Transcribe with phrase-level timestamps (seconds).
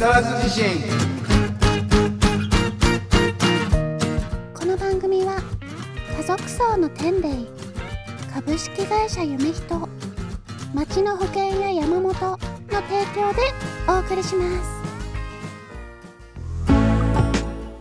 [0.00, 0.64] 更津地震。
[4.54, 5.42] この番組は
[6.16, 7.28] 家族層の天霊
[8.32, 9.88] 株式会社夢人
[10.72, 12.38] 町の保険や山本の提
[13.14, 13.42] 供で
[13.86, 14.70] お送りします。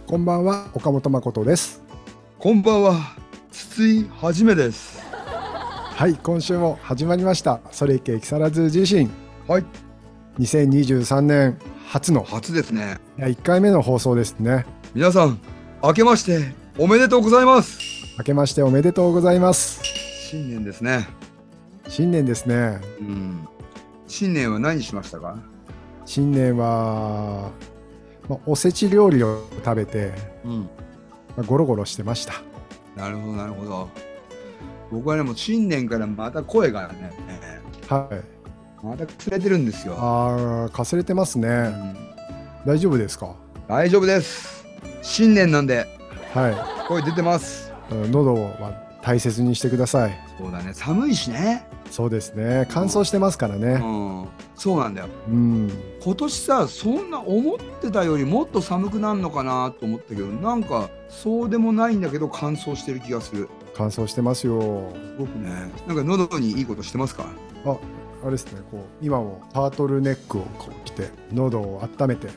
[0.05, 1.81] こんばんは岡本誠です。
[2.37, 3.15] こんばんは
[3.49, 5.01] 筒井はじめです。
[5.13, 7.61] はい今週も始まりました。
[7.71, 9.09] それいけ木更津地震。
[9.47, 9.65] はい。
[10.37, 11.57] 2023年
[11.89, 12.21] 初の。
[12.21, 12.99] 初ですね。
[13.17, 14.67] 第1回目の放送ですね。
[14.93, 15.39] 皆さん
[15.81, 17.79] 明けましておめでとうございます。
[18.19, 19.81] 明けましておめでとうございます。
[20.29, 21.07] 新年ですね。
[21.87, 22.79] 新年ですね。
[22.99, 23.47] うん。
[24.07, 25.39] 新年は何しましたか？
[26.05, 27.49] 新年は、
[28.29, 30.13] まあ、おせち料理を食べて、
[30.45, 30.59] うん。
[30.59, 30.67] ま
[31.39, 32.33] あ、ゴロゴロしてました。
[32.95, 33.89] なるほどなるほど。
[34.91, 37.11] 僕はねもう新年からまた声がね
[37.87, 38.38] はい
[38.81, 41.47] またくれてるんですよ、あーかすれてますね。
[41.47, 41.97] うん。
[42.65, 43.35] 大丈夫ですか？
[43.67, 44.65] 大丈夫です。
[45.01, 45.85] 新年なんで。
[46.33, 47.71] は声出てます。
[47.91, 50.19] いうん喉は大切にしてください。
[50.37, 50.71] そうだね。
[50.73, 51.65] 寒いしね。
[51.89, 52.67] そうですね。
[52.69, 54.27] 乾燥してますからうねん。
[54.55, 55.07] そうなんだよ。
[55.27, 55.71] うん。
[56.03, 63.49] 今年さそんな思ってたよりもっと寒くなるのかなと思ったけどなんかそうでもないんだけど乾燥してる気がする。
[63.75, 64.61] 乾燥してますよ。
[64.61, 65.49] すごくね。
[65.87, 67.25] なんか喉にいいことしてますか？
[67.65, 67.77] あ
[68.21, 72.27] あれですねこう今もタートルネックをこう着て喉を温めて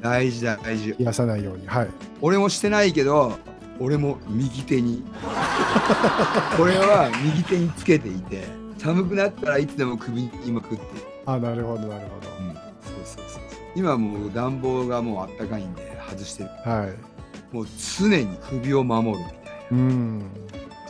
[0.00, 0.94] 大事だ大事。
[0.98, 1.88] 冷やさないようにはい。
[2.20, 3.38] 俺もしてないけど
[3.80, 5.04] 俺も右手に。
[6.56, 8.44] これは右手につけていて
[8.78, 10.84] 寒くなったらいつでも首に巻くって
[11.26, 12.04] あなるほどなる
[12.40, 12.62] うん、そう
[13.04, 13.42] そうそう
[13.74, 16.50] 今もう暖房がもうあったかいんで外してる。
[16.64, 16.88] ほどはい。
[17.52, 17.66] もう
[17.98, 19.50] 常に首を守るみたいな。
[19.70, 20.22] うん。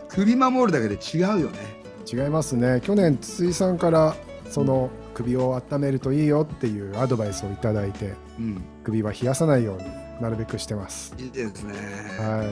[0.08, 1.78] 首守るだけで違うよね。
[2.10, 2.80] 違いますね。
[2.83, 4.16] 去年筒井さんから
[4.50, 8.62] その首を温めるといいよっていうアドバイスをいただいてうん。
[8.84, 9.84] 首は冷やさないように
[10.20, 11.14] なるべくしてます。
[11.18, 11.74] いいですね。
[12.18, 12.45] は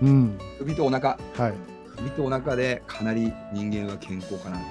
[0.00, 0.04] い。
[0.04, 0.38] うん。
[0.58, 1.52] 首とお腹、はい。
[1.96, 4.64] 首とお腹でかなり人間は健康かなと。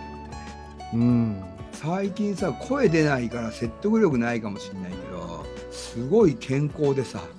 [0.93, 1.43] うん。
[1.73, 7.21] 最近さ、声出ないから説得力ないかもしれないけど、すごい健康でさ。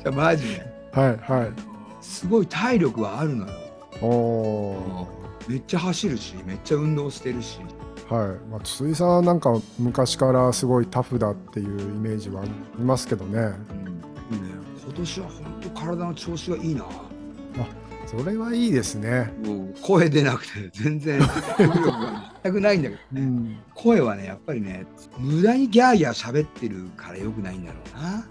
[0.00, 1.52] じゃあマジで、はいはい。
[2.00, 3.52] すごい体力はあるのよ。
[4.02, 7.58] おおめっちゃ走るし、めっちゃ運動してるし。
[8.08, 12.50] ーはい、まあ、筒井さんなんか昔からすごいタフだっていうイメージはあり
[12.84, 13.54] ますけどねうん、ね、
[14.84, 16.84] 今年は本当体の調子がいいな。
[18.04, 21.18] それはいいですねもう声出なくて全然
[22.42, 23.00] 全くないんだけど。
[23.16, 24.84] うん声はねやっぱりね
[25.18, 28.26] 無駄にギャーギャー喋ってるからよくないんだろうな。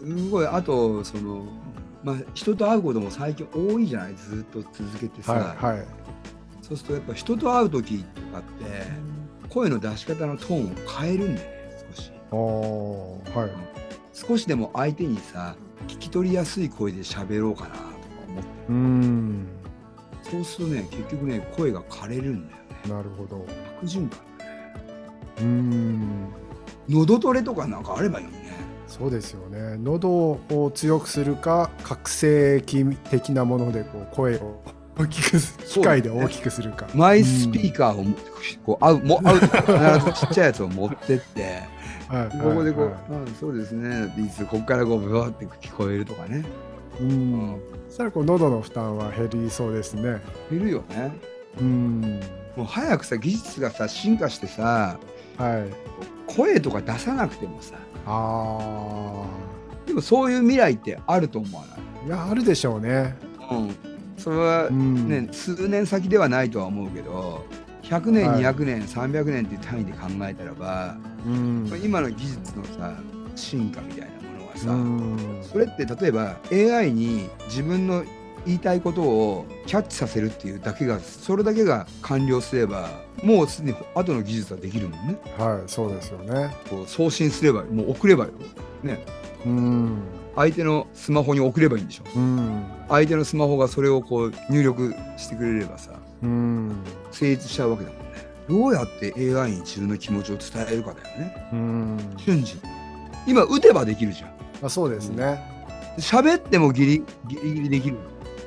[0.02, 1.44] うんすごいあとその
[2.02, 5.38] まあ人と会うことも最近多いじゃないずっと続けてさ、は
[5.72, 5.86] いはい。
[6.62, 12.12] そうするとやっぱ人と会う時とかって声の出し方のトーンを変えるんだよね少し。
[12.30, 13.50] はい。
[14.12, 15.56] 少しでも相手にさ
[15.88, 17.84] 聞き取りやすい声で喋ろうかなとか
[18.28, 19.46] 思ってうん。
[20.22, 22.94] そうするとね結局ね声が枯れるんだよね。
[22.94, 23.44] なるほど。
[23.82, 24.20] 悪循環
[25.40, 26.28] うん。
[26.88, 28.38] 喉トレとかなんかあればいいのね
[28.90, 29.76] そうですよね。
[29.78, 34.60] 喉を強くするか覚醒器的なものでこう声を
[34.98, 38.16] 大きくす機械で大きくするか、マイスピーカーをも
[38.66, 41.42] こう合うも合うと必ずちっちゃいやつを持ってって。
[41.42, 42.94] はいはいここでこうはい
[43.30, 46.44] 「あそうですね」いつここからこうブワーって聞こえるとかね。
[47.00, 47.56] うん。
[47.86, 50.20] そしたらこう喉の負担は減りそうですね。
[50.50, 51.12] いるよね。
[51.60, 52.20] うん。
[52.56, 54.98] もう早くさ技術がさ進化してさ
[55.42, 55.68] はい。
[56.26, 57.74] 声とか出さなくてもさ。
[58.06, 59.26] あ
[59.86, 61.78] でもそういう未来ってあると思わない？
[62.04, 63.16] ーいやあるでしょうね。
[63.50, 63.74] うん。
[64.16, 65.08] それはうん。
[65.08, 67.44] ね、数年先ではないとは思うけど
[67.82, 68.42] 100年、はい。
[68.42, 70.96] 200年300年っていう単位で考えたらば、
[71.26, 71.80] うん。
[71.82, 72.94] 今の技術のさ
[73.34, 75.42] 進化みたいなものはさ、うん。
[75.42, 78.04] それって例えば AI に自分の
[78.46, 82.88] 言いたいことをキャッチさせるっていうだけがそれだけが完了すれば
[83.22, 85.18] もうすでに後の技術はできるもんね。
[85.38, 86.54] はいそうですよね。
[86.68, 88.30] こう送信すればもう送ればよ、
[88.82, 89.04] ね、
[89.44, 89.98] うん。
[90.36, 92.04] 相手のスマホに送ればいいんでしょ。
[92.16, 95.92] うん相手のスマホがそれをこう入力してくれればさ
[96.22, 96.76] うん。
[97.10, 98.04] 成立しちゃうわけだもんね。
[98.48, 101.48] どうやって AI に自分の気持ちを伝えるかだよね。
[101.52, 101.98] うん。
[102.18, 102.60] 瞬時
[103.26, 104.30] 今打てばできるじゃん。
[104.60, 105.40] まあ、そうですね、
[105.98, 107.96] 喋ってもギリギリギリできる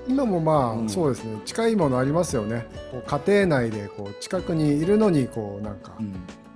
[0.07, 0.89] 今もまあ、うん。
[0.89, 1.39] そうですね。
[1.45, 2.65] 近いものありますよね。
[2.91, 6.13] こう家庭内でこう近くにいるのにこうなんかうん。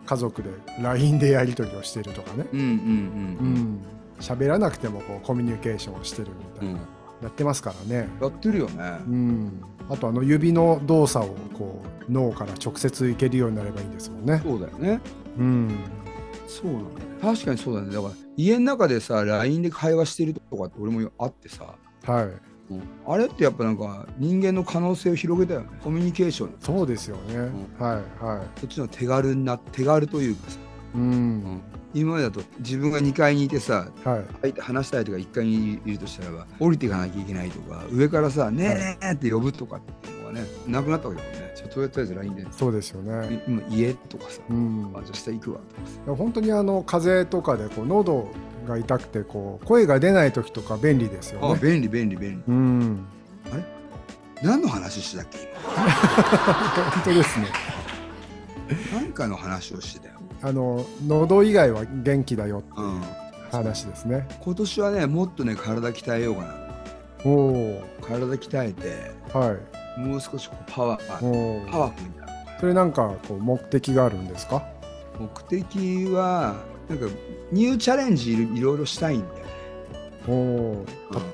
[0.07, 0.49] 家族で
[0.81, 2.47] LINE でやり取りをしてるとかね。
[2.53, 3.79] うんうんうん
[4.19, 6.79] 喋らなくてもこうコミュニケーションをしてるみたいな、
[7.21, 8.09] やってますからね。
[8.19, 8.97] やってるよね。
[9.07, 14.41] うん、あとあの指の動作をこう脳から直接いけるようになればいいんですもんね。
[14.43, 14.99] そうだよね。
[15.37, 15.75] うん、
[16.47, 17.93] そうなんだ確かにそうだね。
[17.93, 21.75] だから家の中でさ LINE で会話してるとかって俺もあってさ。
[22.05, 22.29] はい、
[23.07, 25.67] あれってやっぱなんか人間の可能性を広げたよね。
[25.83, 26.55] コミュニケーション。
[26.59, 27.35] そうですよね。
[27.35, 27.67] ん。
[27.79, 30.97] はいはそっちの手軽にな手軽というかさ、い。
[30.97, 31.61] うん、
[31.93, 34.51] 今までだと自分が2階にいてさはい。
[34.59, 41.51] 話したいとか1階にいるとしたらば降りていかなきゃいけないとか上からさ「ねえねえ」って呼ぶとかってがねなくなったわけだもんね。
[41.55, 42.45] ちょっととりあえず LINE で。
[42.51, 43.43] そうですよね。
[43.47, 46.15] 今家とかさ、うん、あじゃあ下行くわとかさ。
[46.15, 48.29] 本当にあの風邪とかでこう喉
[48.67, 51.53] が痛くてこう声が出ない時とか便利ですよね。
[51.53, 52.43] あ便利便利便利。
[52.47, 53.05] うん、
[54.43, 55.37] 何の話してたっけ？
[55.63, 57.47] 本当ですね。
[58.91, 63.01] 今何かの話をしてたよ、あの喉以外は元気だよってうん、
[63.49, 64.27] 話ですね。
[64.41, 66.55] 今年はねもっとね体鍛えようかな
[67.23, 69.55] おお、体鍛えては
[69.97, 69.99] い。
[69.99, 71.71] もう少しこうパワー。
[71.71, 74.63] パワフルになるそれなんかこう目的があるんですか？
[75.19, 76.55] 目的は
[76.89, 77.05] なんか
[77.51, 79.46] ニューチャレンジいろいろしたいんだよね
[80.27, 80.85] おお。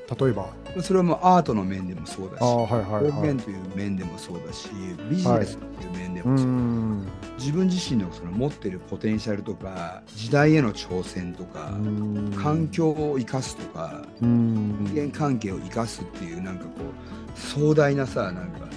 [0.07, 0.54] た例えば。
[0.81, 3.12] それはもうアートの面でもそうだしはいはいはい。
[3.12, 4.69] 表現という面でもそうだし
[5.10, 7.07] ビジネスという面でうもそうだし、ん。
[7.38, 11.72] 自分自身のその持ってるポテンシャルとか時代への挑戦とか、
[12.42, 14.86] 環境を生かすとかうん。
[14.92, 18.68] 人間関係を生かすっていうなんかこう壮大なさなんか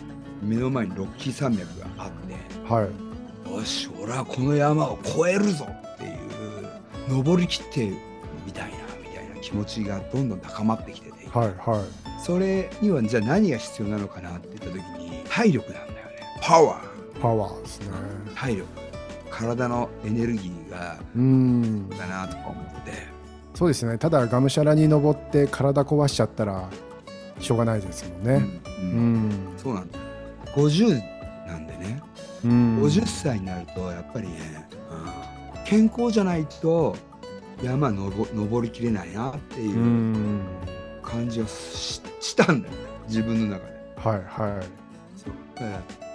[0.42, 2.34] 目の前にロッキー山脈があって
[2.72, 3.50] はい。
[3.50, 7.96] よし俺はこの山を越えるぞっていう登りきってみたい
[8.44, 8.75] なみたいな
[9.46, 12.25] 気持ちがどんどん高まってきてて、はいはい。
[12.25, 17.87] それにはじゃあ何が必要なのかなって言った時に体力なんだよねパワーパワーですね。
[18.34, 18.66] 体力
[19.31, 21.88] 体のエネルギーがうん。
[21.90, 23.06] だなとか思って
[23.54, 23.98] そうですね。
[23.98, 26.69] ただがむしゃらに登って体壊しちゃったら
[27.38, 28.32] しょうがないですもんね。
[28.32, 28.44] うんう
[28.81, 29.32] うんん。
[29.56, 29.99] そうなんだ
[30.56, 30.88] 50
[31.46, 32.02] なんでね、
[32.44, 32.82] うん。
[32.82, 35.26] 50歳になるとやっぱりね、うん
[35.66, 36.94] 健康じゃないと
[37.62, 40.40] 山登登りきれないなっていううん。
[41.02, 42.80] 感じがししたんだよね。
[43.08, 43.72] 自分の中で。
[43.96, 44.66] はいはい。
[45.16, 45.32] そう。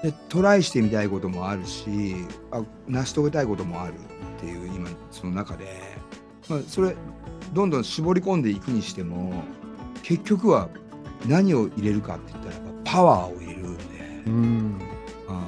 [0.03, 2.15] でトライしてみたいこともあるし
[2.51, 5.65] あ成し遂げたいこともあるっていう今その中で、
[6.49, 6.95] まあ、それ
[7.53, 9.43] どんどん絞り込んでいくにしても
[10.03, 10.69] 結局は
[11.27, 13.83] 何を入れるかって言ったらパワーを入れるんで、
[14.25, 14.33] うん。
[14.33, 15.39] うんやっ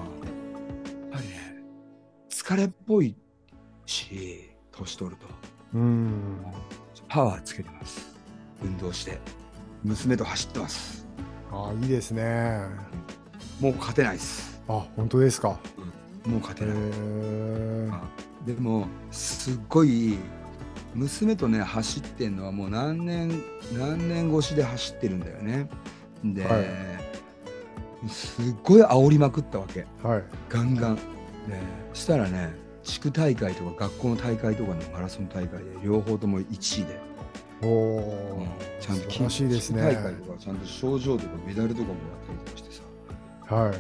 [1.12, 1.64] ぱりね
[2.30, 3.16] 疲れっぽい
[3.86, 5.28] し年取ると
[5.74, 6.46] うん。
[7.08, 8.16] パワーつけてます。
[8.64, 9.20] 運動して。
[9.84, 11.06] 娘と走ってます。
[11.52, 12.62] ああいいですね。
[13.60, 14.62] もう勝てないです。
[14.68, 15.60] あ本当ですか？
[16.26, 16.76] へもう勝てない。
[18.46, 20.18] でもすっごい
[20.96, 23.42] 娘とね走ってんのはもう何年
[23.78, 25.70] 何年越しで走ってるんだよね。
[26.24, 26.64] で、は
[28.08, 29.86] すっごい煽りまくったわけ。
[30.02, 30.24] はい。
[30.50, 30.96] ガンガン。
[30.96, 31.02] で
[31.94, 32.54] したらね
[32.84, 37.00] 地区大会とか学校の大会とかのマラソン大会で両方とも1位で、
[37.62, 38.48] おおうん。
[38.82, 39.82] ちゃんと素晴らしいですね。
[39.82, 41.96] 大会とかちゃんと賞状とかメダルとかもらっ
[42.28, 42.84] たりとかして
[43.48, 43.56] さ。
[43.56, 43.76] はい。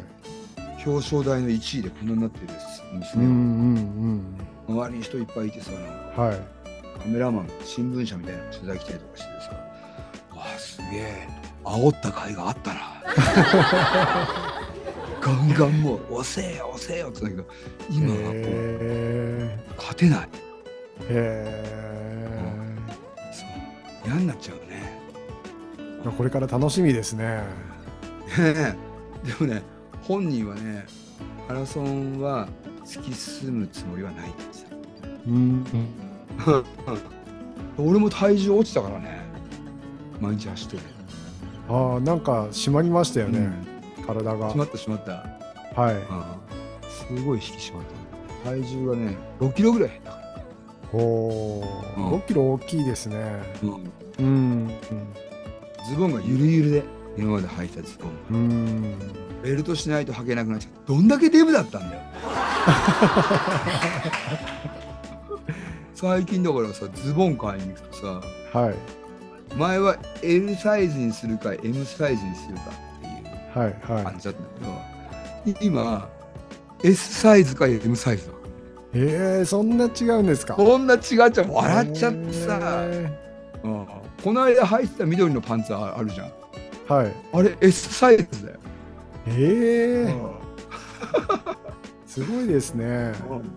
[0.85, 2.47] 表彰台の1位でこんなになってる
[2.93, 4.35] うん娘うん。
[4.67, 5.71] が、周りに人いっぱいいてさ。
[6.17, 6.39] はい。
[6.99, 9.51] カメラマン新聞社みたいなの取材来たりとかしてさ
[10.33, 11.27] 「わあすげえ。
[11.65, 12.79] 煽った甲斐があったな」
[15.23, 17.45] ガンガンもう「押せよ押せよ」って言ったけど
[17.89, 20.29] 今はもうへ勝てない
[21.09, 21.63] え。
[21.63, 22.53] へ
[23.31, 24.99] そう嫌になっちゃうね
[26.05, 26.09] え。
[26.17, 27.41] これから楽しみですね。
[28.35, 28.75] で
[29.39, 29.61] もね
[30.01, 30.85] 本人はね
[31.47, 32.49] マラソンは
[32.85, 34.41] 突き進むつもりはないって
[35.27, 35.65] うん。
[37.77, 39.21] 俺も体重落ちたからね
[40.19, 40.83] 毎日走ってて
[41.69, 43.72] ああなんか締まりましたよね。
[44.05, 44.57] 体がし。
[44.57, 45.11] まったしまった
[45.81, 45.95] はい。
[45.95, 46.01] うん
[46.89, 47.83] すごい引き締まっ
[48.43, 50.17] た体重がね6キロぐらい減った
[50.93, 51.63] おお。
[51.97, 53.41] うん5キロ大きいですね。
[53.63, 54.71] うんうん。
[55.89, 56.83] ズボンがゆるゆるで
[57.17, 58.95] 今まで履いてたズボンうん。
[59.43, 62.01] ベルトしないと履けなくなっちゃったどんだけデブだったんだよ
[65.93, 68.21] 最近だからさズボン買いに行くと
[68.53, 68.75] さはい。
[69.57, 72.61] 前は L サイズにするか M サイズにするか
[73.53, 76.09] 感じだったけど、今
[76.83, 78.35] S サイズか M サイズだい。
[78.95, 80.53] ええそんな違うんですか？
[80.55, 83.19] こんな違っちゃう笑っちゃってさ、へ
[83.63, 83.87] うん
[84.23, 86.31] この間履いてた緑のパンツああるじゃんえ
[86.93, 87.13] はい。
[87.33, 88.59] あれ S サイズだよ、
[89.27, 90.15] ええ
[92.07, 93.11] すごいですね。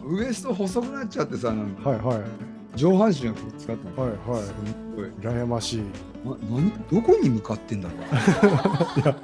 [0.05, 2.79] ウエスト細くなっちゃってさはいはい。
[2.79, 4.86] 上半身がこっちだったのはいはい。
[4.97, 5.09] ごい。
[5.21, 5.79] 羨ましい。
[5.79, 6.73] な何？
[6.91, 8.01] どこに向かってんだろう？
[9.01, 9.17] いや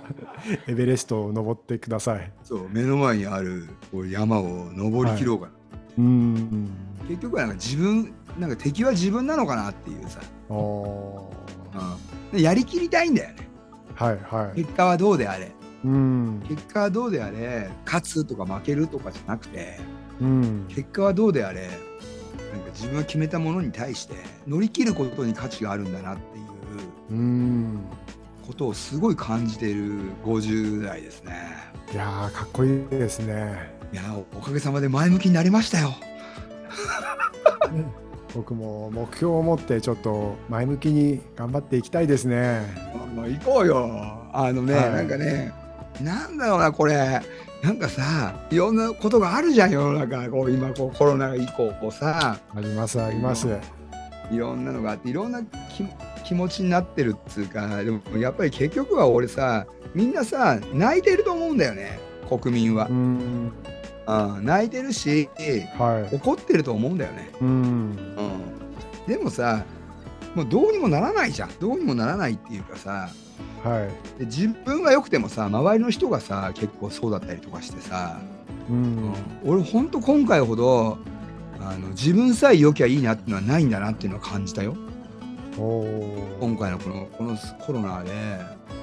[0.68, 2.32] エベレストを登ってください。
[2.44, 5.52] そう目の前にあるこう山を登りきろうかな、
[5.98, 6.70] うん。
[7.08, 11.30] 結局はなんか自分なんか敵は自分なのかなっていうさ、お
[12.32, 13.48] うん、でやりきりたいんだよね。
[13.94, 14.62] はいはい。
[14.62, 15.52] 結果はどうであれ。
[15.84, 16.42] うん。
[16.48, 19.80] 結果はどうであれ勝つとか負けるとかじゃなくて
[20.20, 20.66] うん。
[20.68, 21.68] 結果はどうであれ
[22.52, 24.14] なんか自分が決めたものに対して
[24.46, 26.44] 乗り切ることに価値があるんだなっていう
[27.10, 27.80] うん。
[28.46, 31.32] ことをすごい感じている50代ですね。
[31.92, 33.72] いやーかっこいいですね。
[33.92, 34.02] いや
[34.36, 35.94] おかげさまで前向きになりましたよ。
[38.34, 42.62] 僕も目標を持ってちょっと前向きに頑張っていきたいですね。
[43.14, 44.18] もう行こうよ。
[44.32, 44.90] あのね、はい。
[44.92, 45.52] なんかね
[46.00, 47.20] なんだろうなこれ。
[47.62, 50.28] なんかさいろんなことがあるじゃん世の中。
[50.30, 52.38] こう今こうコロナ以降こうさ。
[52.54, 53.48] ありますあります。
[54.30, 55.84] いろんなのがあっていろんな気
[56.24, 57.82] 気持ちになってるっつうか。
[57.84, 62.00] でもやっぱり結局は俺さみんなさ泣いてると思うんだよね。
[62.28, 62.86] 国民は。
[62.88, 63.52] う、ん。
[64.04, 65.28] うん、泣いてるし
[65.78, 66.16] はい。
[66.16, 67.48] 怒ってると思うんだよね、うん。
[67.48, 69.64] うん、でもさ
[70.34, 71.50] もうどうにもならないじゃん。
[71.60, 73.10] どうにもならないっていうかさ
[73.62, 74.18] はい。
[74.18, 78.20] で自分が良くてもさ周りの人がさ結構そうだったりとかしてさ、
[78.68, 79.12] うん。
[79.44, 80.98] 俺ほんと今回ほど
[81.60, 84.76] あの自分さえ良きゃいいなっていうのはないんだなっていうのを感じたよ。
[85.56, 88.10] 今回のこのこのコロナで。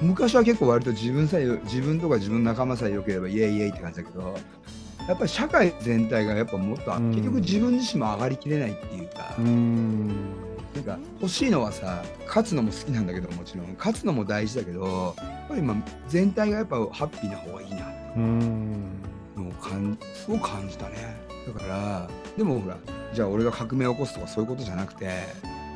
[0.00, 4.34] 昔は結構割と自分さえ自分とか自分の仲間さえ良ければイエイイエイって感じだけど
[5.06, 7.10] やっぱり社会全体がやっぱもっと、うん。
[7.10, 10.29] 結局自分自身も上がりきれないっていうか、うん
[10.80, 13.74] なんか欲しいのはさ勝つのも好きなんだけどもちろん。
[13.78, 15.76] 勝つのも大事だけどやっぱりまあ
[16.08, 17.80] 全体がやっぱハッピーな方がいいな。
[18.16, 21.16] のを感すごく感じたね。
[21.46, 22.76] だからでもほら
[23.12, 25.10] じゃあ俺が革命を起こすとかそういうことじゃなくて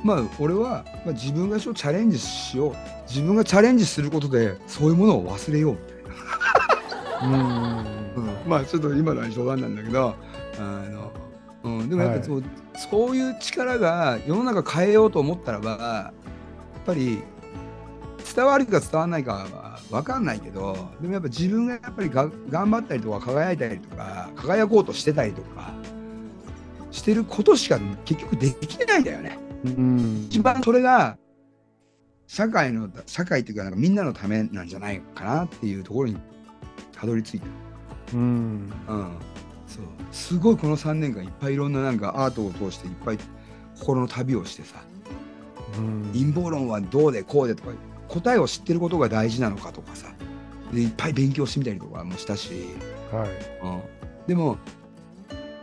[0.03, 2.75] まあ俺は、まあ、自分が一応チャレンジしよう。
[3.09, 7.85] 自分がチャレンジすることでそういうものを忘れようみたいな、
[8.17, 8.49] うん。
[8.49, 10.15] まあちょっと今のは冗談なんだけど
[10.59, 11.11] あの、
[11.65, 12.45] うん、でもやっぱそう,、
[12.77, 16.13] そういう力が世の中変えようと思ったらばや
[16.79, 17.23] っぱり
[18.35, 25.73] 伝わるか伝わらないかは分かんないけどでもやっぱ自分がやっぱりが頑張ったりとか輝いたりとか輝こうとしてたりとか
[26.91, 29.39] してることしか結局できないんだよね。
[29.65, 31.17] うん一番それが
[32.27, 36.19] 社会の社会っていうかなんかみんなのためなんじゃないかなっていうところに
[36.93, 37.47] たどり着いた。
[38.15, 39.17] うんうん、
[40.15, 43.19] すごいこの3年間いっぱいいろんななんかアートを通していっぱい
[43.77, 44.83] 心の旅をしてさ
[45.77, 46.11] うん。
[46.13, 47.71] 陰謀論はどうでこうでとか
[48.09, 50.15] 答えを知ってることが大事なのかとかさ
[50.73, 52.51] でいっぱい勉強してみたりとかもしたし、
[53.13, 53.29] はい。
[53.63, 53.83] うん、
[54.29, 54.57] でも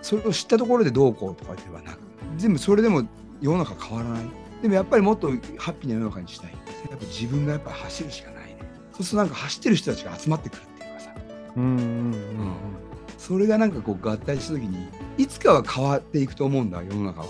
[0.01, 1.99] それを知ったところでどうこうとかではなく
[2.37, 3.07] 全部それでも
[3.41, 4.25] 世の中変わらない。
[4.61, 6.51] でもやっぱりもっとハッピーな世の中にしたい。
[6.89, 8.57] やっぱ自分がやっぱ走るしかないね。
[8.91, 11.09] そうするとなんか走ってる人たちが集まってくるっていうかさ。
[11.55, 11.63] うん。
[11.63, 12.90] うん
[13.27, 14.87] それがなんかこう合体した時に
[15.17, 17.27] いつかは変わっていくと思うんだ世の中は。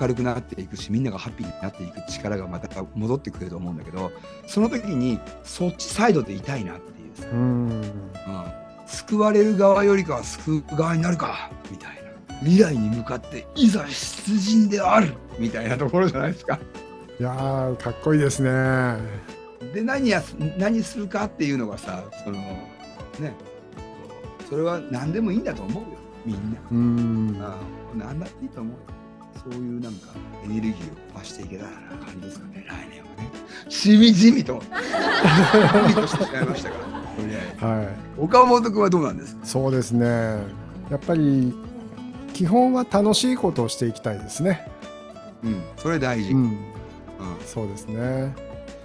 [0.00, 4.12] 明るくなっていくしみんながハッピーになっていく力がまた戻ってくると思うんだけど
[4.46, 7.82] その時にそっちサイドでいたいなっていうさ、うん。
[8.86, 11.90] 救われる側よりかは救う側になるかみたい
[12.28, 12.36] な。
[12.40, 16.60] 未来に向かっていざ出陣であるみたいなところじゃないですか。
[17.18, 18.50] いやーかっこいいですね。
[19.72, 22.38] で何やす何するかっていうのがさその
[23.18, 23.34] ね
[24.48, 25.88] それは何でもいいんだと思うよ。
[26.24, 26.60] みんな。
[26.70, 27.36] うん。
[27.42, 27.56] あ
[27.94, 28.72] あなんだっていいと思う。
[28.72, 28.78] よ。
[29.44, 30.08] そういうなんか
[30.44, 30.74] エネルギーを
[31.18, 33.30] 増していけたらな感じですかね、来年はね。
[33.68, 36.84] しみじみと、としてしまいましたから、
[37.22, 37.64] とりあえず。
[37.64, 37.88] はい。
[38.18, 39.46] 岡本君はどうなんですか？
[39.46, 40.06] そうですね。
[40.90, 41.54] やっぱり
[42.32, 44.66] 基本は楽しいことをしていきたいですね。
[45.44, 46.32] うん、それ大事。
[46.32, 46.40] うん。
[46.40, 46.56] うん。
[47.46, 48.34] そうですね。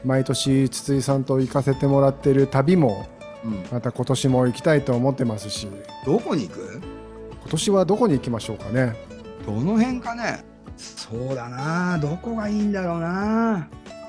[0.05, 3.07] 毎年筒井さんと行かせてもらってる旅も
[3.45, 3.65] うん。
[3.71, 5.67] また今年も行きたいと思ってますし。
[6.05, 6.81] どこに行く？
[7.41, 8.95] 今年はどこに行きましょうかね。
[9.45, 10.43] どの辺かね？
[10.77, 11.97] そうだな。
[11.99, 13.67] どこがいいんだろうな。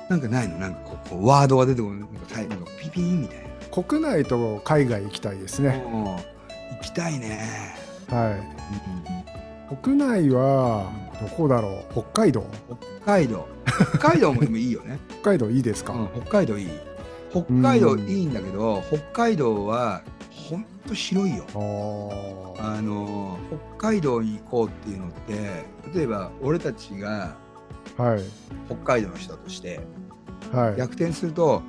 [0.09, 0.57] なんかないの？
[0.57, 1.99] なんかこうワードが出てこない。
[2.47, 3.83] なんかピピみたいな。
[3.83, 5.83] 国内と海外行きたいですね。
[5.85, 6.19] うん行
[6.81, 7.75] きたいね。
[8.09, 8.37] は
[9.71, 9.75] い。
[9.81, 11.93] 国内はどこだろう？
[11.93, 12.45] 北海道？
[13.03, 13.47] 北海道。
[13.89, 14.99] 北海道もいいよね。
[15.21, 16.69] 北海道いいですか、うん、北海道いい
[17.43, 20.01] 北海道いいんだけど、北海道は
[20.31, 21.45] ほんと広いよ。
[22.59, 23.37] あの
[23.77, 27.35] 北海道に行こうっていうのって例えば俺たちが
[27.97, 28.21] はい。
[28.67, 29.81] 北海道の人だとして
[30.53, 30.77] はい。
[30.77, 31.61] 逆転すると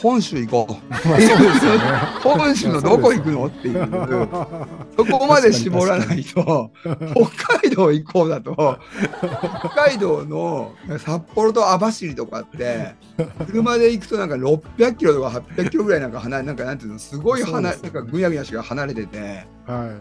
[0.00, 0.90] 本州行こう。
[0.90, 1.80] まあそうですよね。
[2.22, 3.88] 本州のどこ行くのっていう。
[4.96, 8.78] そこまで絞らないと北海道行こうだと。
[9.60, 12.94] 北海道の札幌と網走とかって
[13.50, 17.76] 車で行くとなんか600キロとか800キロぐらいなんか離れ なんかなんていうのすごい離ね。
[17.82, 20.00] なんかぐやぐやしか離れてて、はうん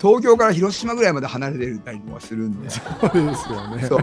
[0.00, 2.68] 東京から広島ぐらいまで離れてたりとかするんで。
[2.68, 3.84] いそうですよね。
[3.86, 4.00] そう。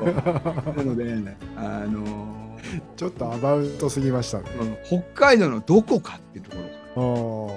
[0.78, 2.45] なのであのー
[2.96, 4.46] ちょっとアバウトすぎましたね。
[4.60, 4.78] うん。
[5.14, 6.58] 北海道のどこかっていうとこ
[6.96, 7.54] ろ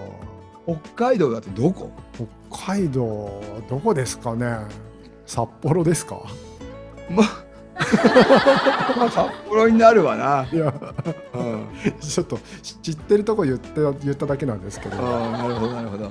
[0.67, 0.79] あー。
[0.95, 1.91] 北海道だとどこ？
[2.51, 4.59] 北海道どこですかね。
[5.27, 6.21] 札幌ですか？
[7.11, 7.45] まあ
[8.99, 10.47] まあ札幌になるわな。
[10.53, 10.75] いや。
[11.35, 11.67] うん、
[12.01, 14.97] ちょっと知ってるとこ言って言っただけなんですけど。
[14.99, 16.11] ああなるほどなるほど。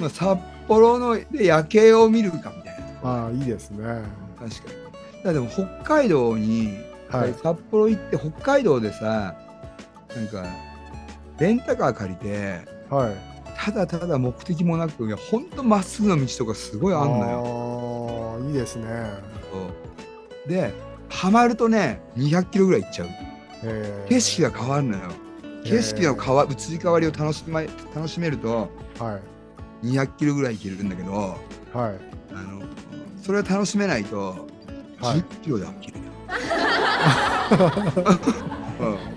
[0.00, 0.38] まあ札
[0.68, 3.10] 幌ので夜景を見るかみたいな。
[3.10, 3.84] ああいいですね。
[3.84, 4.02] 確
[4.38, 4.72] か
[5.18, 5.24] に。
[5.24, 6.72] だでも北海道に、
[7.10, 7.34] はい。
[7.34, 9.36] 札幌行って北海道でさ
[10.14, 10.46] なんか
[11.38, 12.60] レンタカー借りて
[12.90, 13.38] はい。
[13.56, 18.38] ただただ目的もなくほんとまっすぐの道とかすごいあんのよ。
[18.40, 18.86] ああいいですね。
[19.52, 19.58] そ
[20.46, 20.48] う。
[20.48, 20.72] で
[21.08, 23.08] ハマるとね200キロぐらい行っちゃう。
[23.64, 24.08] えー。
[24.08, 25.02] 景色が変わるのよ。
[25.64, 27.62] 景色の変わ移り変わりを楽し,、ま、
[27.94, 29.18] 楽しめるとは
[29.82, 29.86] い。
[29.86, 31.38] 200キロぐらい行けるんだけどはい。
[32.34, 32.62] あの
[33.22, 34.46] それを楽しめないと
[35.00, 35.18] はい。
[35.18, 35.98] 10キロで飽きる。
[35.98, 36.04] よ、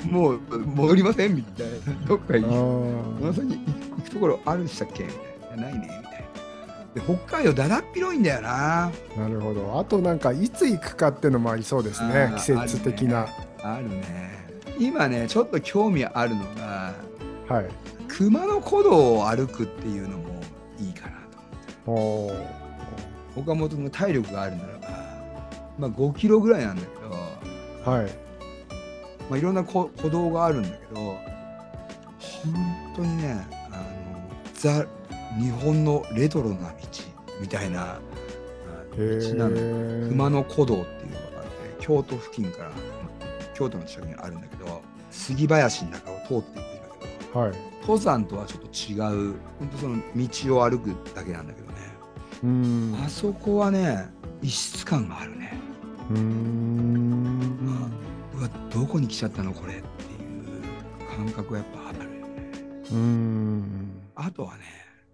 [0.03, 0.11] うん。
[0.11, 3.25] もう戻りませんみたいなどっかあ行きー。
[3.25, 3.57] まさに
[3.95, 5.03] 行くところあるんでしたっけ。
[5.03, 6.07] みたいなないねみたいな。
[6.93, 8.91] で北海道だだっ広いんだよな。
[9.17, 9.79] なるほど。
[9.79, 12.33] あとなんかいつ行くかっていうのもありそうですね。
[12.37, 13.27] 季節的な、
[13.61, 14.41] あるね。
[14.79, 16.93] 今ねちょっと興味あるのが
[17.47, 17.65] はい。
[18.07, 20.41] 熊野古道を歩くっていうのも
[20.79, 21.13] いいかな
[21.85, 21.91] と。
[21.91, 22.61] おー。
[23.37, 24.89] 岡本の体力があるならば、
[25.79, 27.00] まあ、5キロぐらいなんだけど、
[27.85, 28.31] はい。
[29.29, 31.15] まあ、いろんなこ歩道があるんだけど本
[32.97, 33.83] 当にねあの
[34.53, 34.85] ザ
[35.39, 36.75] 日本のレトロな道
[37.39, 37.99] みたいな
[38.97, 42.71] 道なのえ熊野古道っていうのがあって京都付近から
[43.53, 46.61] 京都の近くにあるんだけど杉林の中を通っていくんだ
[46.99, 47.53] けどはい。
[47.81, 51.73] 登山とはちょっと違う本当その道を歩くだけなんだけどね。
[52.43, 53.03] うーん。
[53.03, 54.09] あそこはね
[54.41, 55.40] 異質感があるね。
[56.13, 57.91] うーん。
[58.37, 59.87] うわどこに来ちゃったのこれっていう
[61.15, 62.09] 感覚はやっぱあるよね。
[62.91, 64.63] うーんあとはね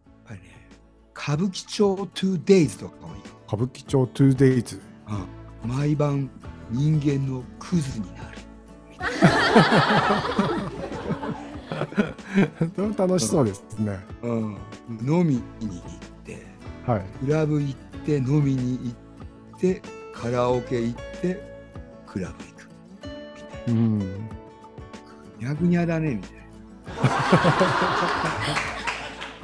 [0.05, 0.67] やっぱりね
[1.15, 3.21] 歌舞伎町 2days とかもいい。
[3.21, 4.79] よ、歌舞伎町 2days
[5.63, 6.29] うん、毎晩
[6.71, 8.37] 人間のクズになる。
[12.97, 13.99] 楽しそうですね。
[14.21, 14.57] うん、
[15.01, 15.79] 飲みに行っ
[16.25, 16.45] て
[16.85, 17.01] はい。
[17.25, 18.93] クラブ行って飲みに
[19.51, 19.81] 行って
[20.19, 21.39] カラオケ行って
[22.07, 22.69] クラブ行く。
[23.67, 23.99] うん。
[25.39, 26.43] にゃぐにゃだねみたいな。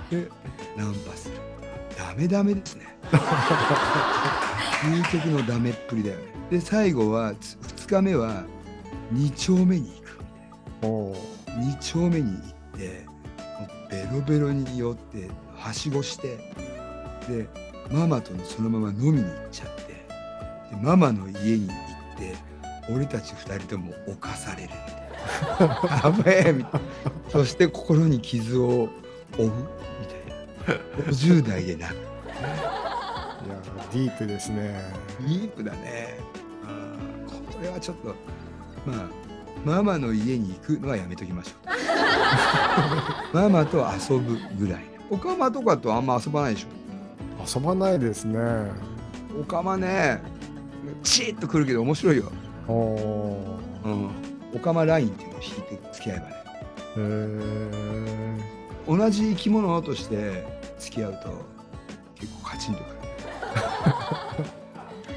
[0.09, 0.27] で
[0.75, 1.36] ナンパする。
[1.97, 2.88] ダメダメですね。
[4.81, 6.23] 究極のダメっぷりだよね。
[6.49, 8.43] で最後はつ2日目は
[9.13, 10.19] 2丁目に行く。
[10.81, 11.33] おー。
[11.53, 13.05] 2丁目に行って
[13.91, 16.38] ベロベロに酔ってはしごして
[17.29, 17.47] で
[17.91, 19.83] ママとそのまま飲みに行っちゃって
[20.73, 22.36] でママの家に行って
[22.89, 24.69] 俺たち2人とも犯される。
[26.03, 26.81] やべえみたいな。
[27.29, 28.89] そして心に傷を
[29.38, 31.05] 負うみたいな。
[31.05, 31.93] 50代でなく。
[31.93, 34.81] いやディープですね。
[35.21, 36.17] ディープだね。
[36.63, 38.15] うんこれはちょっと
[38.86, 39.09] まあ
[39.63, 41.69] ママの家に行くのはやめときましょ
[43.33, 43.36] う。
[43.38, 44.83] ママと遊ぶぐらい。
[45.09, 47.59] おかまとかとあんま遊ばないでしょ。
[47.59, 48.39] 遊ばないですね。
[49.39, 50.21] おかまね
[51.04, 52.32] チーッとくるけど面白いよ、
[52.67, 54.10] おーうん、
[54.54, 56.36] おかまラインっていうのを引いて付き合えばね。
[56.36, 58.54] へえ
[58.88, 60.46] 同じ生き物として
[60.78, 61.46] 付き合うと
[62.15, 62.96] 結構カチンとくる。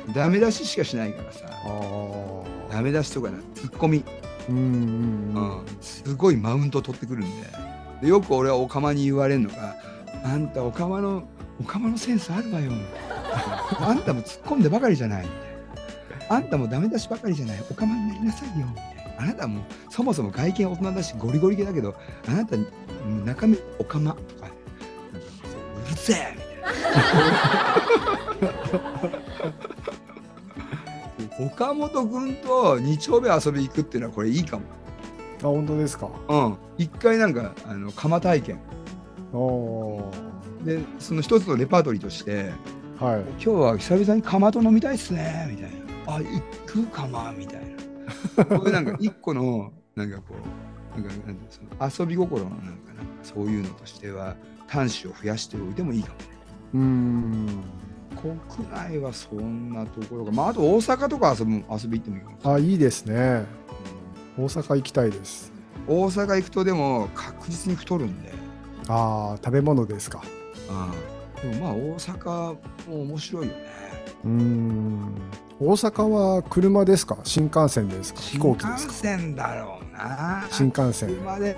[0.14, 1.46] ダメ出ししかしないからさ。
[2.70, 4.04] ダメ出しとかなツッコミ。
[4.48, 4.66] うんうんう
[5.40, 5.58] ん。
[5.58, 7.66] うん、すごいマウント取ってくるんで。
[8.00, 9.74] でよく俺はオカマに言われるのが
[10.24, 11.24] 「あんたオカマの
[11.60, 12.70] オカマのセンスあるわよ」
[13.80, 15.45] あんたも突っ込んでばかりじゃない」みたいな
[16.28, 17.62] 「あんたもダメ出しばかりじゃない。
[17.70, 21.94] オカマになりなさいよ」みたいな「あなたもそもそも外見大人だしゴリゴリ系だけど
[22.28, 22.58] あなたう
[23.08, 24.56] ん中身オカマ」とか、なんか
[25.42, 26.46] そううるせえ!」みた
[31.40, 31.46] いな。
[31.52, 34.64] 岡本君と二丁目遊び行くっていうのはこれいいかも。
[35.42, 36.08] あ本当ですか？
[36.28, 38.58] うん、一回なんかあの釜体験。
[39.32, 40.64] おー。
[40.64, 42.50] でその一つのレパートリーとして
[42.98, 48.46] はい「今日は久々に釜と飲みたいっすね」みたいな「あ行く釜」みたいな。
[48.58, 50.34] これなんか 一個のなんかこ
[50.96, 51.62] うなんかなんそ
[52.00, 52.64] の遊び心のなんか
[52.94, 56.24] なそういうのとしては端子を増やしておいてもいいかもね。
[56.74, 57.64] うーん。
[58.16, 62.54] 国内はそんなところが、まあ、あと大阪とか遊ぶ遊び行ってもいいかも。
[62.54, 63.44] あいいですね。
[64.38, 65.52] 大阪行きたいです。
[65.86, 68.32] 大阪行くとでも確実に太るんで、
[68.88, 70.22] ああ食べ物ですか。
[71.44, 72.56] うん、でもまあ大阪
[72.88, 73.58] も面白いよね
[74.26, 75.12] うーん。
[75.58, 77.16] 大阪は車ですか？
[77.24, 78.20] 新幹線ですか？
[78.20, 78.92] 飛行機ですか？
[78.92, 80.44] 新幹線だろうな。
[80.50, 81.08] 新幹線。
[81.16, 81.56] 車で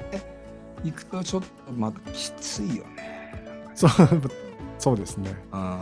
[0.85, 3.35] 行くとちょっとまたきついよね。
[3.75, 3.91] そう
[4.79, 5.35] そうですね。
[5.53, 5.79] うん。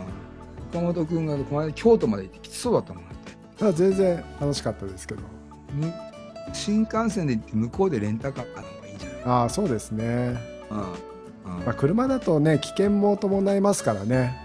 [0.71, 3.03] 岡本君がこの間京都まで行ってきつそうだったもん
[3.59, 5.21] だ全然楽しかったですけど。
[5.73, 5.91] む
[6.53, 9.21] 新幹線で行って向こうでレンタカーの方がいいんじゃない？
[9.25, 10.03] ああそうですね、
[10.71, 10.77] うん。
[11.57, 11.65] うん。
[11.65, 14.35] まあ、車だとね危険も伴いますからね。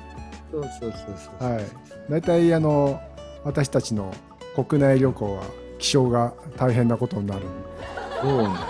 [0.51, 0.93] そうそうそう
[1.41, 1.51] そう。
[1.51, 1.65] はい
[2.13, 3.01] 大体あの
[3.43, 4.15] 私たちの
[4.55, 5.45] 国内旅行は
[5.79, 7.47] 気象が大変なことになる。
[7.47, 7.49] ん
[8.21, 8.67] そうなんだよ。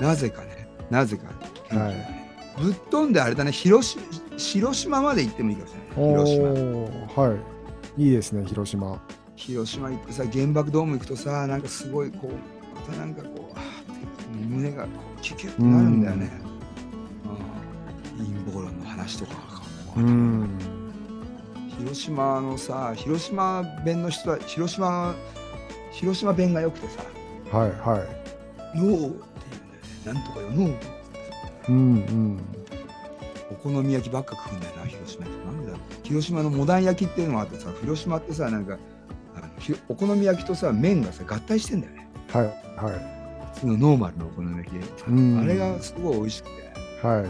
[0.00, 0.66] なぜかね。
[0.88, 1.94] なぜかはい。
[2.58, 3.52] ぶっ飛んであれだね。
[3.52, 4.02] 広島
[4.38, 6.32] 広島まで行ってもいいかもしれない広
[7.14, 7.22] 島。
[7.22, 7.34] は
[7.98, 8.02] い。
[8.02, 8.98] いいですね広島。
[9.34, 16.30] 広島行ってさ原爆ドーム行くとさなんかすごいこうまたなんかこう胸がこうキュキュッとなるんだよね、
[18.18, 19.32] うん、陰謀論の話とか
[19.96, 20.58] うーん
[21.78, 25.14] 広島のさ広島弁の人は広島
[25.92, 27.02] 広島弁が良くてさ
[27.56, 28.08] はいはい
[28.76, 29.26] 「ノー」って
[30.04, 30.14] 言うんだよね。
[30.14, 30.74] なんとかよノー
[31.68, 32.40] うんうん
[33.50, 35.46] お好み焼きばっか食うんだよな広島って。
[35.46, 35.80] なんでだろう。
[36.02, 38.78] 広島のモダン焼きっていうのがあってさ広島ってさなんか
[39.36, 42.08] あのひお好み焼きとさ麺がさ合体してんだよね。
[42.32, 42.44] はい
[42.76, 43.16] は
[43.54, 44.72] 普通のノーマルのお好み焼き。
[44.74, 45.38] で、うん。
[45.40, 46.62] あれがすごい美味しくて。
[47.04, 47.26] いはい。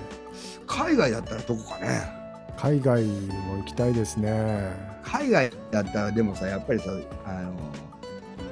[0.67, 2.26] 海外だったらどこかね
[2.57, 4.73] 海外も行きたいですね。
[5.03, 6.91] 海外だったらでもさやっぱりさ
[7.25, 7.53] あの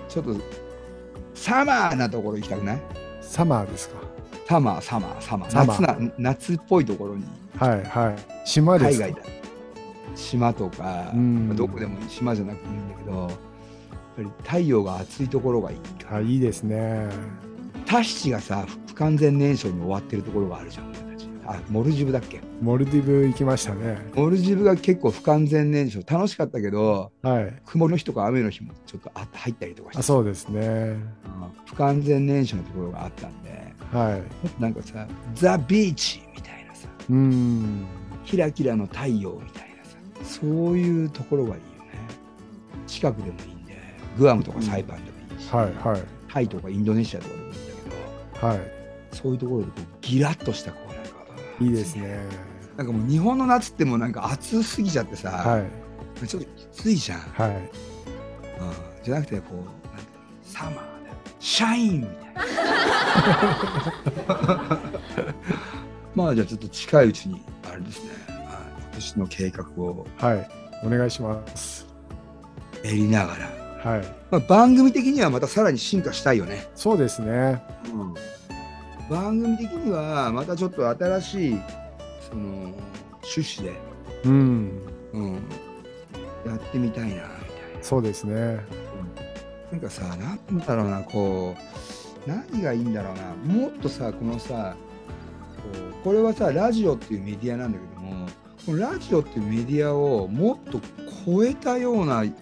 [0.08, 0.36] ちょっと
[1.34, 2.82] サマーなところ行きたくない？
[3.20, 3.96] サマーですか。
[4.46, 5.50] サマーサマーサマー。
[5.50, 5.80] サマー。
[5.80, 7.24] 夏な夏っぽいところに。
[7.58, 8.48] はいはい。
[8.48, 9.06] 島ですか？
[9.06, 9.28] 海外だ。
[10.14, 11.48] 島とか、うん。
[11.48, 13.30] まあどこでも島じゃなくてもいいんだけどやっ
[14.16, 15.78] ぱり太陽が暑いところがいい。
[16.10, 17.08] あいいですね。
[17.86, 20.92] タヒチがさ不完全燃焼に終わってるところがあるじゃん
[21.46, 22.40] あモルジブだっけ？
[22.61, 23.98] モルディブ行きましたね。
[24.14, 26.07] モルジブが結構不完全燃焼。
[26.11, 27.62] 楽しかったけどはい。
[27.66, 30.00] 曇りの日とか雨の日もちょっとあ入ったりとかして。
[30.00, 30.61] あそうですね。
[30.61, 31.09] うん
[31.66, 33.74] 不完全燃焼のところがあったんで。
[33.92, 34.62] はい。
[34.62, 36.88] なんかさザ・ビーチみたいなさ。
[37.11, 37.85] うーん。
[38.24, 39.96] キラキラの太陽みたいなさ。
[40.22, 41.98] そういうところがいいよね。
[42.87, 43.76] 近くでもいいんで。
[44.16, 46.02] グアムとかサイパンでもいいし、はいはい。
[46.33, 48.46] タイとかインドネシアとかでもいいんだけど。
[48.46, 48.59] は
[49.12, 50.93] そういうところでこうギラッとしたこう
[51.60, 52.20] いいいですね。
[52.76, 56.26] なんかもう日本の夏ってもうなんか暑すぎちゃってさ、はい。
[56.26, 57.70] ちょっときついじゃん、うん、はい
[59.02, 60.80] じゃなくてこうなんていうのサマーで
[61.40, 62.34] シャインみたい
[64.26, 64.80] な。
[66.14, 68.38] まあじゃあちょっと近いうちにあれですね、はい。
[68.80, 70.06] 今年の計画を。
[70.16, 70.48] はい。
[70.84, 71.86] お願いします。
[72.82, 74.02] やりながら、はい。
[74.30, 77.62] まあ、番組的にはまたさらに進化したいよね、そうですね
[79.14, 81.61] 番組的にはまたちょっと新しい
[82.29, 82.74] その
[83.22, 83.79] 趣旨で、
[84.24, 84.83] うん。
[85.12, 85.35] うん、
[86.44, 87.11] やってみたいな。
[87.11, 87.29] みたいな
[87.81, 88.59] そうですね。
[89.70, 91.55] なんかさなんだろうなこ
[92.27, 93.55] う何がいいんだろうな。
[93.55, 94.74] もっとさこのさ
[95.57, 95.62] こ
[96.00, 98.27] うこれはさラジオっていうメディアなんだけども
[98.66, 100.81] このラジオっていうメディアをもっと
[101.24, 102.33] 超えたようない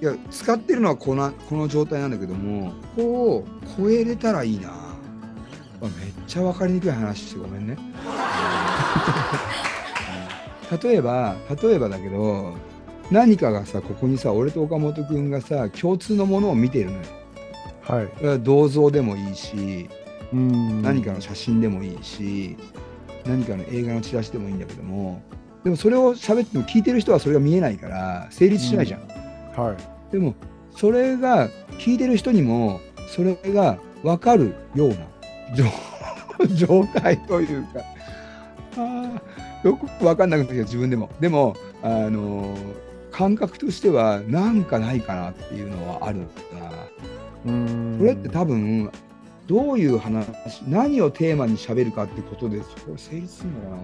[0.00, 3.02] や使ってるのはこのこの状態なんだけどもここ
[3.36, 3.44] を
[3.76, 4.87] 超えれたらいいな、まあ、
[5.86, 5.92] めっ
[6.26, 7.76] ちゃ分かりにくい話してごめんね。
[10.82, 12.54] 例えば例えばだけど
[13.10, 17.02] 何かがさここにさ俺と岡本君がさ共通のものを見てるのよ。
[17.82, 18.08] はい。
[18.42, 19.88] 銅像でもいいし
[20.32, 20.82] うん。
[20.82, 22.56] 何かの写真でもいいし
[23.24, 25.22] 何かの映画のチラシでもいいんだけども
[25.64, 29.00] でもそれを喋っても聞いてる人はそれが見えないから成立しないじゃん、
[29.60, 30.12] はい。
[30.12, 30.34] でも
[30.70, 34.96] それが聞いてる人にもそれが分かるような
[35.54, 35.64] 状
[36.54, 37.80] 状態というか。
[38.76, 39.20] あー
[39.64, 41.10] よく分かんなくなってきた自分でも。
[41.20, 42.56] でもあの
[43.10, 46.70] 感覚としてはなんかないかなっていうのはあるんだな。
[47.46, 47.96] うん。
[47.98, 48.90] それって多分
[49.46, 50.26] どういう話
[50.68, 53.76] 何をテーマに喋るかってことでそこ成立するのかな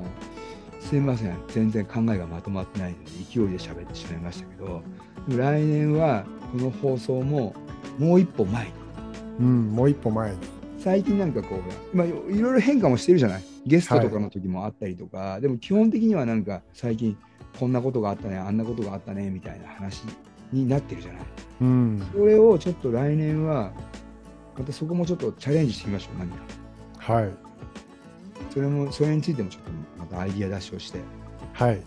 [0.81, 1.37] すみません。
[1.49, 4.83] 全然考えがまとまってないので勢いで喋ってしまいましたけど
[5.29, 7.55] 来年はこの放送も
[7.99, 8.73] もう一歩前に。
[9.41, 10.37] うんもう一歩前に
[10.85, 13.43] 最近なんかこう、まあ、いろいろ変化もしてるじゃない？
[13.65, 17.17] ゲストとかの時もあったりとか、でも基本的にはなんか最近
[17.59, 20.03] こんなことがあったねあんなことがあったねみたいな話
[20.53, 21.23] になってるじゃない？
[21.63, 22.07] うん。
[22.13, 23.73] それをちょっと来年は
[24.59, 26.37] またそこもちょっとチャレンジしてみましょう何か。
[26.99, 27.31] はい。
[28.53, 30.99] それもそれについてもちょっとまたアイディア出しをして。
[31.55, 31.77] はい。
[31.77, 31.83] よ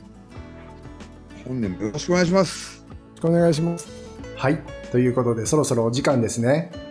[1.47, 2.83] 本年もよろしくお願いします。
[2.89, 3.87] ろしくお願いします。
[4.35, 4.59] はい。
[4.91, 6.86] ということでそろそろお時間ですね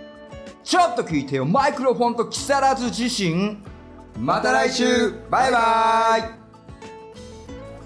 [0.66, 1.44] ちょっと聞いてよ。
[1.44, 3.59] マイクロフォンと木更津自身
[4.18, 5.12] また来週。
[5.31, 6.22] バイバイ。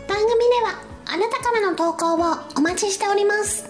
[0.08, 3.68] 番組ではあなたからの投稿をお待ちしております。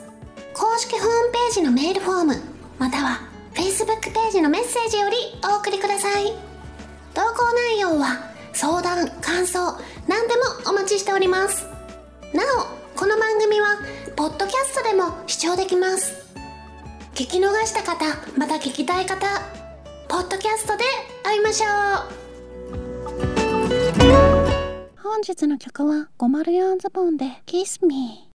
[0.55, 2.37] 公式ホームページのメールフォーム
[2.79, 3.21] または
[3.53, 6.33] Facebook ページのメッセージよりお送りください。
[7.13, 11.67] 投稿内容は相談感想何でもお待ちしております。
[12.33, 12.45] な
[12.95, 13.79] おこの番組は
[14.15, 16.30] ポッドキャストでも視聴できます。
[17.21, 18.07] 聞き逃した方
[18.39, 19.27] また聞きたい方
[20.09, 20.85] ポッドキャストで
[21.23, 21.71] 会いましょう。
[25.03, 28.30] 本日の曲は504ズボンで Kiss Me